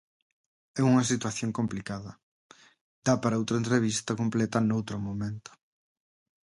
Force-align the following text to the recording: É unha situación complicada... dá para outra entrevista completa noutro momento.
É 0.79 0.81
unha 0.91 1.07
situación 1.11 1.49
complicada... 1.59 2.11
dá 3.05 3.13
para 3.21 3.39
outra 3.41 3.59
entrevista 3.61 4.17
completa 4.21 4.57
noutro 4.69 4.95
momento. 5.07 5.51